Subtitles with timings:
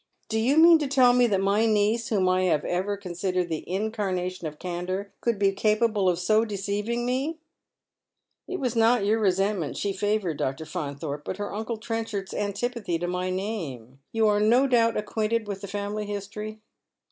[0.29, 3.63] "Do you mean to tell me that my niece, whom I have ever considered the
[3.69, 7.37] incarnation of candour, could be capable of so deceiving me?""
[8.47, 10.37] It was not your resentment she feared.
[10.37, 10.65] Dr.
[10.65, 13.99] Faunthorpe, but her uncle Trenchard's antipathy to my name.
[14.11, 16.61] You are no doubt acquainted with the family history."